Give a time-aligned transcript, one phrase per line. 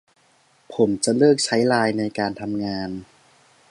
[0.73, 2.89] ผมจะเลิกใช้ไลน์ในการทำงาน